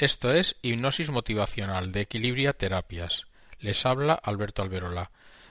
[0.00, 3.26] Esto es Hipnosis Motivacional de Equilibria Terapias.
[3.58, 5.10] Les habla Alberto Alberola.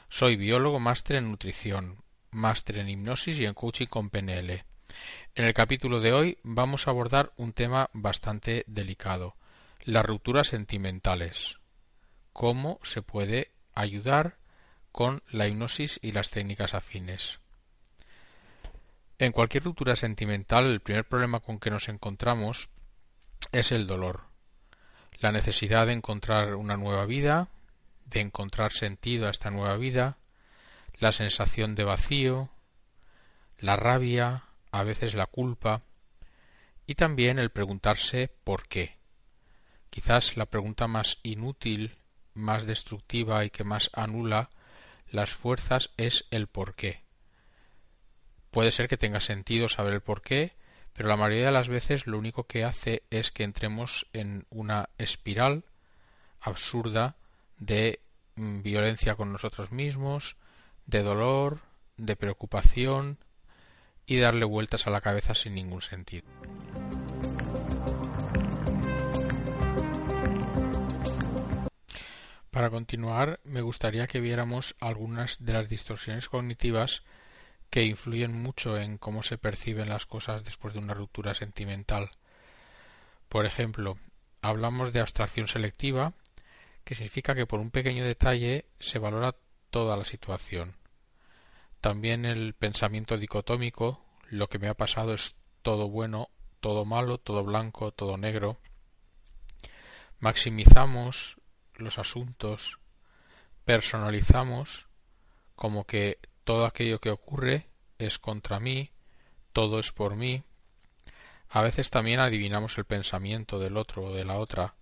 [0.10, 4.66] Soy biólogo máster en nutrición, máster en hipnosis y en coaching con PNL.
[5.36, 9.36] En el capítulo de hoy vamos a abordar un tema bastante delicado,
[9.84, 11.60] las rupturas sentimentales.
[12.34, 14.40] Cómo se puede ayudar
[14.92, 17.40] con la hipnosis y las técnicas afines.
[19.20, 22.70] En cualquier ruptura sentimental, el primer problema con que nos encontramos
[23.52, 24.29] es el dolor,
[25.20, 27.50] la necesidad de encontrar una nueva vida,
[28.06, 30.18] de encontrar sentido a esta nueva vida,
[31.00, 32.50] la sensación de vacío,
[33.58, 35.82] la rabia, a veces la culpa,
[36.86, 38.98] y también el preguntarse por qué.
[39.90, 41.98] Quizás la pregunta más inútil,
[42.34, 44.50] más destructiva y que más anula
[45.12, 47.04] las fuerzas es el por qué.
[48.52, 50.54] Puede ser que tenga sentido saber el por qué,
[51.00, 54.90] pero la mayoría de las veces lo único que hace es que entremos en una
[54.98, 55.64] espiral
[56.42, 57.16] absurda
[57.58, 58.02] de
[58.36, 60.36] mm, violencia con nosotros mismos,
[60.88, 61.62] de dolor,
[61.96, 63.18] de preocupación
[64.06, 66.28] y darle vueltas a la cabeza sin ningún sentido.
[72.52, 77.04] Para continuar, me gustaría que viéramos algunas de las distorsiones cognitivas
[77.70, 82.10] que influyen mucho en cómo se perciben las cosas después de una ruptura sentimental.
[83.28, 83.98] Por ejemplo,
[84.42, 86.14] hablamos de abstracción selectiva,
[86.84, 89.36] que significa que por un pequeño detalle se valora
[89.70, 90.76] toda la situación.
[91.82, 97.44] También el pensamiento dicotómico, lo que me ha pasado es todo bueno, todo malo, todo
[97.44, 98.58] blanco, todo negro.
[100.20, 101.38] Maximizamos
[101.76, 102.80] los asuntos,
[103.64, 104.88] personalizamos
[105.56, 107.68] como que todo aquello que ocurre
[107.98, 108.92] es contra mí,
[109.54, 110.44] todo es por mí.
[111.50, 114.76] A veces también adivinamos el pensamiento del otro o de la otra,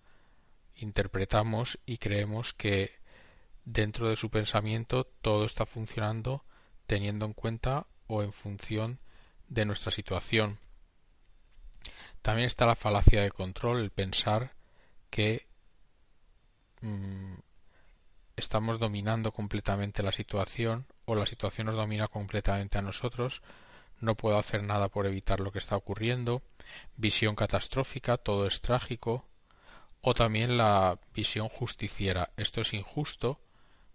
[0.75, 2.97] interpretamos y creemos que
[3.65, 6.43] dentro de su pensamiento todo está funcionando
[6.87, 8.99] teniendo en cuenta o en función
[9.49, 10.59] de nuestra situación.
[12.21, 14.53] También está la falacia de control, el pensar
[15.09, 15.47] que
[16.81, 17.35] mm,
[18.35, 23.41] estamos dominando completamente la situación o la situación nos domina completamente a nosotros,
[24.01, 26.43] no puedo hacer nada por evitar lo que está ocurriendo,
[26.97, 29.25] visión catastrófica, todo es trágico,
[30.01, 33.39] o también la visión justiciera, esto es injusto,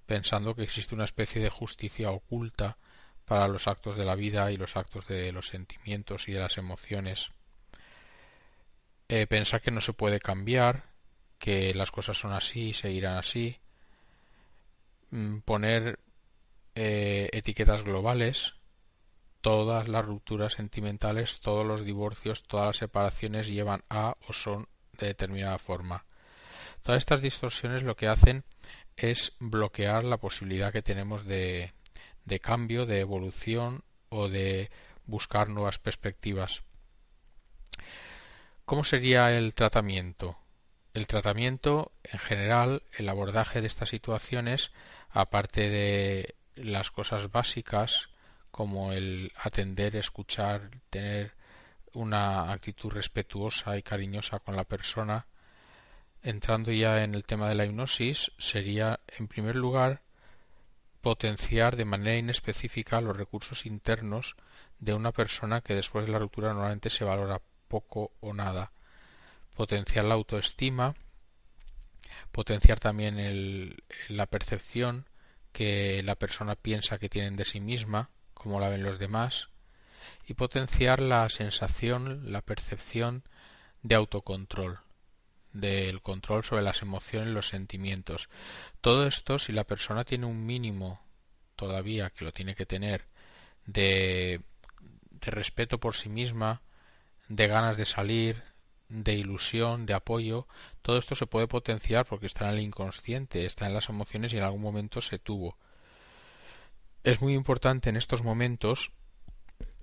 [0.06, 2.78] pensando que existe una especie de justicia oculta
[3.26, 6.56] para los actos de la vida y los actos de los sentimientos y de las
[6.56, 7.30] emociones.
[9.08, 10.84] Eh, pensar que no se puede cambiar,
[11.38, 13.60] que las cosas son así y seguirán así,
[15.12, 15.98] Mm, poner
[16.74, 18.54] eh, etiquetas globales,
[19.40, 24.68] todas las rupturas sentimentales, todos los divorcios, todas las separaciones llevan a o son
[24.98, 26.04] de determinada forma.
[26.82, 28.44] Todas estas distorsiones lo que hacen
[28.96, 31.72] es bloquear la posibilidad que tenemos de,
[32.24, 34.70] de cambio, de evolución o de
[35.06, 36.62] buscar nuevas perspectivas.
[38.64, 40.38] ¿Cómo sería el tratamiento?
[40.94, 44.72] El tratamiento, en general, el abordaje de estas situaciones
[45.10, 48.08] aparte de las cosas básicas
[48.50, 51.32] como el atender, escuchar, tener
[51.94, 55.26] una actitud respetuosa y cariñosa con la persona,
[56.22, 60.02] entrando ya en el tema de la hipnosis, sería, en primer lugar,
[61.00, 64.36] potenciar de manera inespecífica los recursos internos
[64.78, 68.72] de una persona que después de la ruptura normalmente se valora poco o nada.
[69.56, 70.94] Potenciar la autoestima,
[72.30, 73.76] potenciar también
[74.08, 75.06] la percepción
[75.52, 79.48] que la persona piensa que tienen de sí misma, como la ven los demás,
[80.26, 83.22] y potenciar la sensación, la percepción
[83.82, 84.80] de autocontrol,
[85.52, 88.28] del control sobre las emociones, los sentimientos.
[88.80, 91.00] Todo esto, si la persona tiene un mínimo
[91.56, 93.06] todavía, que lo tiene que tener,
[93.66, 94.40] de,
[95.10, 96.62] de respeto por sí misma,
[97.28, 98.42] de ganas de salir,
[98.92, 100.46] de ilusión, de apoyo,
[100.82, 104.36] todo esto se puede potenciar porque está en el inconsciente, está en las emociones y
[104.36, 105.56] en algún momento se tuvo.
[107.02, 108.92] Es muy importante en estos momentos,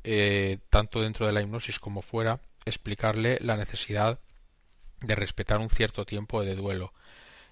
[0.04, 4.20] eh, tanto dentro de la hipnosis como fuera, explicarle la necesidad
[5.02, 6.94] de respetar un cierto tiempo de duelo.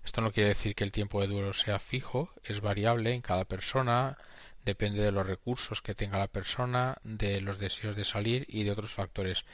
[0.05, 3.45] Esto no quiere decir que el tiempo de duelo sea fijo, es variable en cada
[3.45, 4.17] persona,
[4.67, 8.71] depende de los recursos que tenga la persona, de los deseos de salir y de
[8.71, 9.45] otros factores.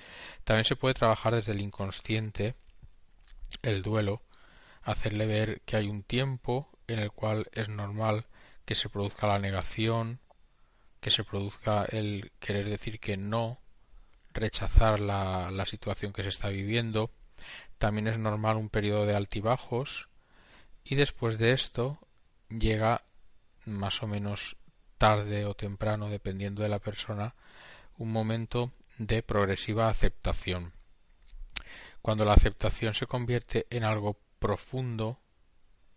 [0.44, 2.56] También se puede trabajar desde el inconsciente
[3.62, 4.24] el duelo,
[4.82, 8.26] hacerle ver que hay un tiempo en el cual es normal
[8.66, 10.20] que se produzca la negación,
[11.00, 13.60] que se produzca el querer decir que no,
[14.34, 17.12] rechazar la, situación que se está viviendo.
[17.78, 20.10] También es normal un periodo de altibajos
[20.84, 22.00] y después de esto
[22.50, 23.04] llega
[23.66, 24.58] más o menos
[25.04, 27.36] tarde o temprano, dependiendo de la persona,
[27.98, 30.72] un momento de progresiva aceptación.
[32.02, 35.20] Cuando la aceptación se convierte en algo profundo,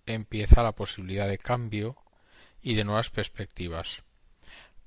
[0.06, 1.96] empieza la posibilidad de cambio
[2.60, 4.02] y de nuevas perspectivas.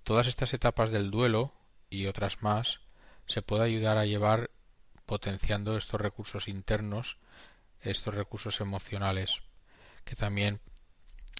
[0.04, 1.54] Todas estas etapas del duelo
[1.90, 2.82] y otras más
[3.26, 4.52] se puede ayudar a llevar
[5.06, 7.20] potenciando estos recursos internos,
[7.80, 9.44] estos recursos emocionales,
[10.04, 10.60] que también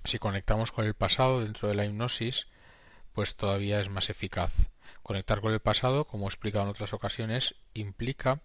[0.06, 2.48] si conectamos con el pasado dentro de la hipnosis
[3.20, 4.70] pues todavía es más eficaz.
[5.04, 8.44] Conectar con el pasado, como he explicado en otras ocasiones, implica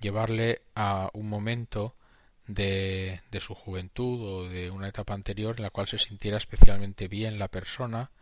[0.00, 1.94] llevarle a un momento
[2.46, 7.06] de, de, su juventud o de una etapa anterior en la cual se sintiera especialmente
[7.06, 8.12] bien la persona,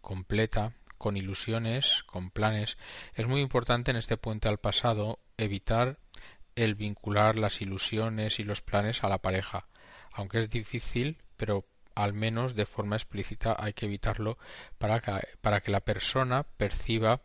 [0.00, 2.78] completa, con ilusiones, con planes.
[3.12, 5.98] Es muy importante en este puente al pasado evitar
[6.56, 9.68] el vincular las ilusiones y los planes a la pareja,
[10.14, 11.66] aunque es difícil, pero
[12.02, 14.38] al menos de forma explícita hay que evitarlo
[14.78, 17.20] para que, para que la persona perciba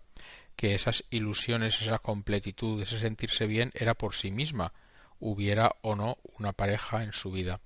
[0.56, 4.74] que esas ilusiones, esa completitud, ese sentirse bien era por sí misma,
[5.20, 7.60] hubiera o no una pareja en su vida.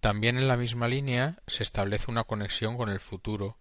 [0.00, 3.58] También en la misma línea se establece una conexión con el futuro,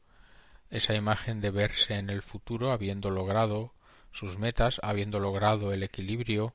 [0.70, 3.74] esa imagen de verse en el futuro habiendo logrado
[4.12, 6.54] sus metas, habiendo logrado el equilibrio,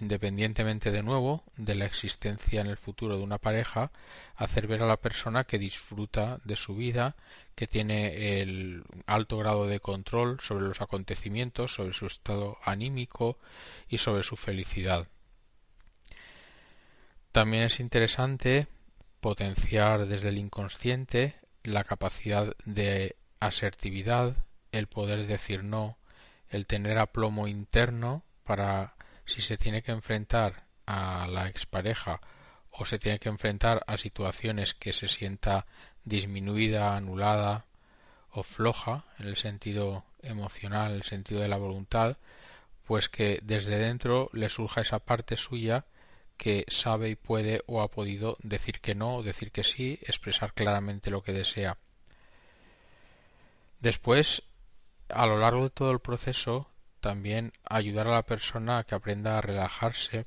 [0.00, 3.90] independientemente de nuevo de la existencia en el futuro de una pareja,
[4.36, 7.16] hacer ver a la persona que disfruta de su vida,
[7.54, 13.38] que tiene el alto grado de control sobre los acontecimientos, sobre su estado anímico
[13.88, 15.08] y sobre su felicidad.
[17.32, 18.66] También es interesante
[19.20, 24.36] potenciar desde el inconsciente la capacidad de asertividad,
[24.72, 25.96] el poder decir no,
[26.48, 32.20] el tener aplomo interno para si se tiene que enfrentar a la expareja
[32.70, 35.66] o se tiene que enfrentar a situaciones que se sienta
[36.04, 37.66] disminuida, anulada
[38.30, 42.16] o floja en el sentido emocional, en el sentido de la voluntad,
[42.84, 45.84] pues que desde dentro le surja esa parte suya
[46.36, 51.10] que sabe y puede o ha podido decir que no decir que sí, expresar claramente
[51.10, 51.76] lo que desea.
[53.80, 54.42] Después,
[55.08, 56.68] a lo largo de todo el proceso,
[57.02, 60.24] también ayudar a la persona a que aprenda a relajarse,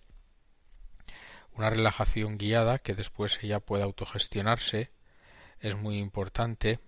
[1.54, 4.92] una relajación guiada que después ella pueda autogestionarse
[5.62, 6.80] es muy importante.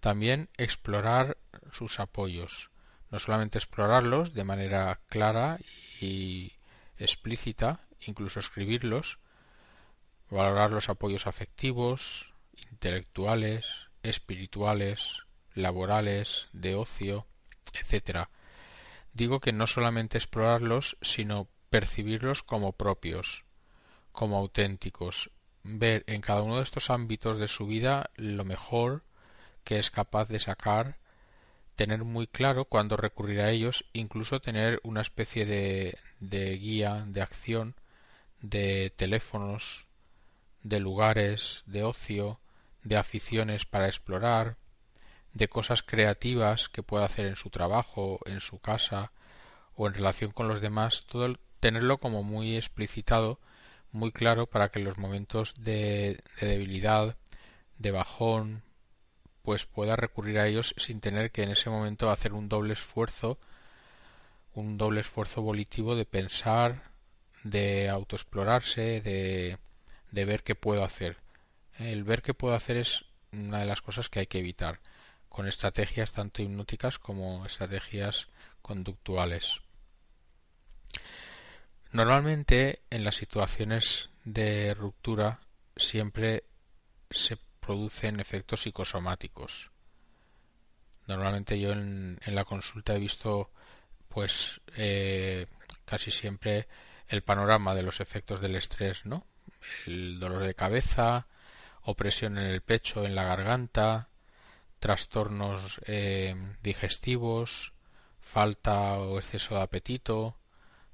[0.00, 1.38] También explorar
[1.70, 2.70] sus apoyos,
[3.10, 5.60] no solamente explorarlos de manera clara
[6.00, 6.54] y
[6.98, 9.20] explícita, incluso escribirlos,
[10.30, 12.32] valorar los apoyos afectivos,
[12.72, 15.22] intelectuales, espirituales,
[15.54, 17.24] laborales, de ocio,
[17.72, 18.30] etcétera
[19.16, 23.44] digo que no solamente explorarlos, sino percibirlos como propios,
[24.12, 25.30] como auténticos,
[25.62, 29.02] ver en cada uno de estos ámbitos de su vida lo mejor
[29.64, 30.98] que es capaz de sacar,
[31.76, 37.22] tener muy claro cuándo recurrir a ellos, incluso tener una especie de, de guía, de
[37.22, 37.74] acción,
[38.42, 39.88] de teléfonos,
[40.62, 42.38] de lugares, de ocio,
[42.84, 44.56] de aficiones para explorar,
[45.36, 49.12] de cosas creativas que pueda hacer en su trabajo, en su casa
[49.74, 53.38] o en relación con los demás, todo tenerlo como muy explicitado,
[53.92, 57.16] muy claro para que en los momentos de, de debilidad,
[57.78, 58.62] de bajón,
[59.42, 63.38] pues pueda recurrir a ellos sin tener que en ese momento hacer un doble esfuerzo,
[64.54, 66.82] un doble esfuerzo volitivo de pensar,
[67.44, 71.18] de autoexplorarse, de ver qué puedo hacer.
[71.78, 74.80] El ver qué puedo hacer es una de las cosas que hay que evitar
[75.36, 78.28] con estrategias tanto hipnóticas como estrategias
[78.62, 79.60] conductuales.
[81.92, 85.40] Normalmente en las situaciones de ruptura
[85.76, 86.44] siempre
[87.10, 89.72] se producen efectos psicosomáticos.
[91.06, 93.50] Normalmente yo en, la consulta he visto
[94.08, 95.48] pues eh,
[95.84, 96.66] casi siempre
[97.08, 99.26] el panorama de los efectos del estrés, ¿no?
[99.86, 101.26] El dolor de cabeza,
[101.82, 104.08] opresión en el pecho, en la garganta,
[104.78, 107.72] trastornos eh, digestivos,
[108.20, 110.36] falta o exceso de apetito,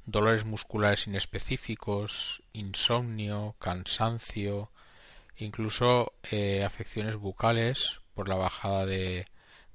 [0.06, 4.70] dolores musculares inespecíficos, insomnio, cansancio,
[5.36, 9.26] incluso eh, afecciones bucales por la bajada de,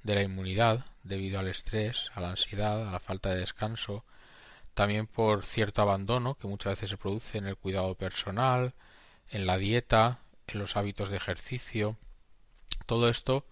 [0.03, 4.03] de la inmunidad debido al estrés, a la ansiedad, a la falta de descanso,
[4.73, 8.73] también por cierto abandono que muchas veces se produce en el cuidado personal,
[9.29, 11.97] en la dieta, en los hábitos de ejercicio.
[12.85, 13.45] Todo esto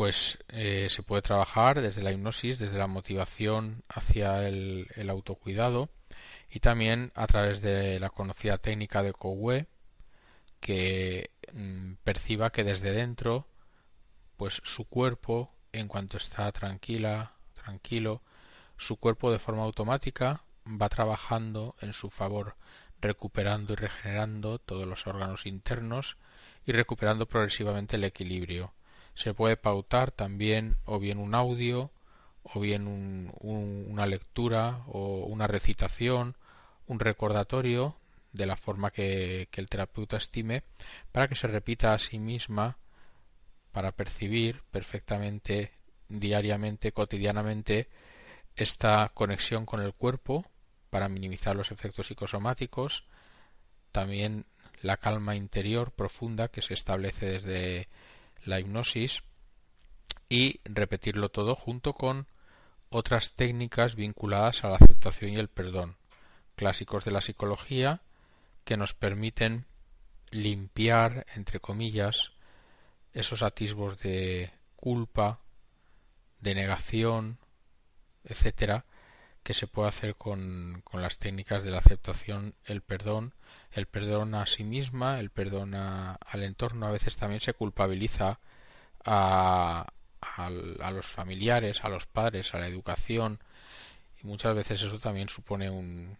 [0.00, 5.90] pues eh, se puede trabajar desde la hipnosis, desde la motivación hacia el, autocuidado
[6.48, 9.66] y también a través de la conocida técnica de Cowe
[10.58, 13.46] que mm, perciba que desde dentro
[14.38, 18.22] pues su cuerpo en cuanto está tranquila, tranquilo,
[18.78, 22.56] su cuerpo de forma automática va trabajando en su favor,
[23.02, 26.16] recuperando y regenerando todos los órganos internos
[26.64, 28.72] y recuperando progresivamente el equilibrio.
[29.14, 31.90] Se puede pautar también o bien un audio
[32.42, 32.86] o bien
[33.40, 36.36] una lectura o una recitación,
[36.86, 37.96] un recordatorio
[38.32, 40.62] de la forma que, el terapeuta estime
[41.12, 42.78] para que se repita a sí misma
[43.72, 45.72] para percibir perfectamente
[46.08, 47.88] diariamente, cotidianamente,
[48.56, 50.44] esta conexión con el cuerpo
[50.90, 53.04] para minimizar los efectos psicosomáticos,
[53.92, 54.44] también
[54.82, 57.88] la calma interior profunda que se establece desde
[58.44, 59.22] la hipnosis
[60.28, 62.26] y repetirlo todo junto con
[62.88, 65.96] otras técnicas vinculadas a la aceptación y el perdón,
[66.56, 68.02] clásicos de la psicología
[68.64, 69.66] que nos permiten
[70.30, 72.32] limpiar, entre comillas,
[73.12, 75.40] esos atisbos de culpa,
[76.40, 77.38] de negación,
[78.24, 78.84] etcétera,
[79.50, 83.34] que se puede hacer con, con, las técnicas de la aceptación, el perdón,
[83.72, 86.86] el perdón a sí misma, el perdón al entorno.
[86.86, 88.38] A veces también se culpabiliza
[89.04, 89.88] a,
[90.20, 93.40] a, los familiares, a los padres, a la educación,
[94.22, 96.16] y muchas veces eso también supone un,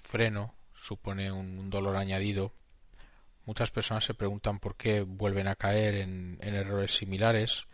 [0.00, 2.52] freno, supone un dolor añadido
[3.46, 7.66] Muchas personas se preguntan por qué vuelven a caer en, errores similares.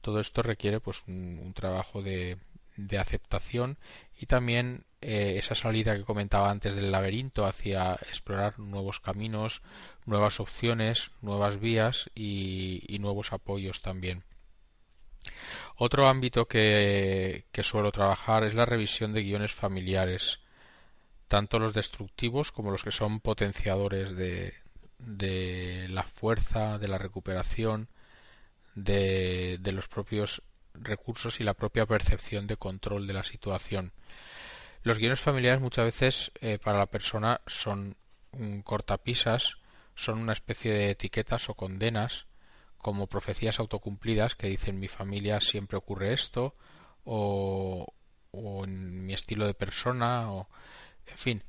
[0.00, 2.38] Todo esto requiere pues un, trabajo de,
[2.78, 3.78] de, aceptación
[4.18, 9.62] y también eh, esa salida que comentaba antes del laberinto hacia explorar nuevos caminos,
[10.06, 14.24] nuevas opciones, nuevas vías y, nuevos apoyos también.
[15.76, 20.40] Otro ámbito que, suelo trabajar es la revisión de guiones familiares,
[21.28, 24.54] tanto los destructivos como los que son potenciadores de,
[25.88, 27.88] la fuerza, de la recuperación,
[28.74, 30.42] de, los propios
[30.82, 33.92] recursos y la propia percepción de control de la situación.
[34.82, 37.96] Los guiones familiares muchas veces eh, para la persona son
[38.32, 39.58] un cortapisas,
[39.94, 42.26] son una especie de etiquetas o condenas
[42.76, 46.54] como profecías autocumplidas que dicen mi familia siempre ocurre esto
[47.04, 47.86] o,
[48.30, 50.48] o en mi estilo de persona o
[51.06, 51.42] en fin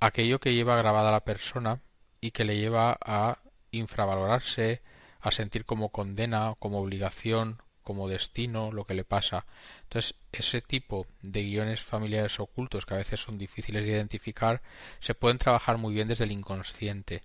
[0.00, 1.80] aquello que lleva grabada la persona
[2.20, 3.38] y que le lleva a
[3.70, 4.82] infravalorarse,
[5.20, 9.46] a sentir como condena, como obligación, como destino lo que le pasa.
[9.84, 14.62] Entonces, ese tipo de guiones familiares ocultos que a veces son difíciles de identificar,
[14.98, 17.22] se pueden trabajar muy bien desde el inconsciente,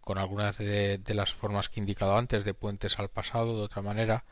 [0.00, 3.82] con algunas de, las formas que he indicado antes, de puentes al pasado, de otra
[3.82, 4.24] manera,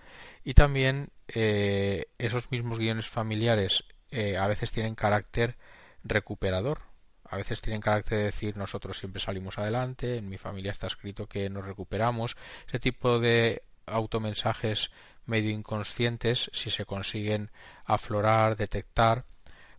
[0.45, 5.57] y también eh, esos mismos guiones familiares eh, a veces tienen carácter
[6.05, 6.83] recuperador,
[7.25, 11.27] a veces tienen carácter de decir nosotros siempre salimos adelante, en mi familia está escrito
[11.27, 12.37] que nos recuperamos.
[12.69, 14.91] Ese tipo de automensajes
[15.27, 17.51] medio inconscientes, si se consiguen
[17.85, 19.25] aflorar, detectar,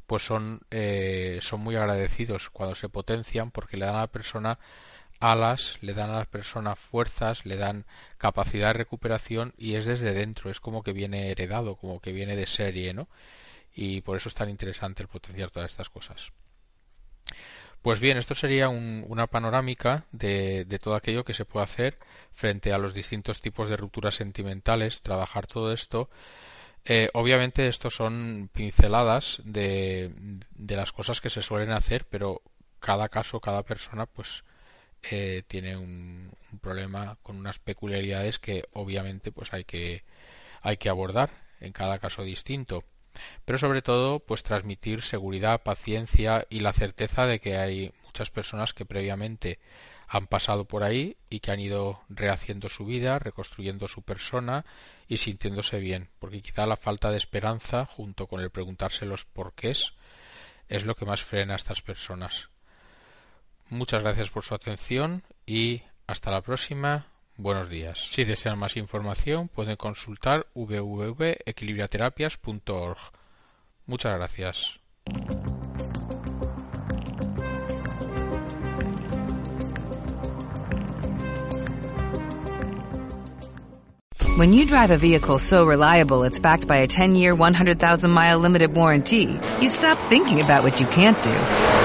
[0.07, 4.59] pues son, eh, son muy agradecidos cuando se potencian porque le dan a la persona
[5.19, 7.85] alas, le dan a la persona fuerzas, le dan
[8.17, 12.35] capacidad de recuperación y es desde dentro, es como que viene heredado, como que viene
[12.35, 13.07] de serie, ¿no?
[13.74, 16.31] Y por eso es tan interesante el potenciar todas estas cosas.
[17.86, 22.00] Pues bien, esto sería una panorámica de, todo aquello que se puede hacer
[22.34, 26.10] frente a los distintos tipos de rupturas sentimentales, trabajar todo esto.
[26.86, 30.12] Eh, obviamente, esto son pinceladas de,
[30.68, 32.42] las cosas que se suelen hacer, pero
[32.80, 34.44] cada caso, cada persona, pues
[35.12, 40.04] eh, tiene un, un, problema con unas peculiaridades que obviamente pues hay que
[40.63, 42.84] hay que abordar en cada caso distinto.
[43.45, 48.74] Pero sobre todo pues transmitir seguridad, paciencia y la certeza de que hay muchas personas
[48.74, 49.60] que previamente
[50.07, 54.65] han pasado por ahí y que han ido rehaciendo su vida, reconstruyendo su persona
[55.07, 59.93] y sintiéndose bien, porque quizá la falta de esperanza, junto con el preguntarse los porqués,
[60.67, 62.50] es lo que más frena a estas personas.
[63.69, 67.07] Muchas gracias por su atención y hasta la próxima.
[67.38, 68.08] Buenos días.
[68.12, 72.98] Si desean más información pueden consultar www.equilibriaterapias.org.
[73.86, 74.80] Muchas gracias.
[84.38, 89.39] When you drive a vehicle so reliable it's backed by a 10-year, 100,000-mile limited warranty,
[89.62, 91.85] you stop thinking about what you can't do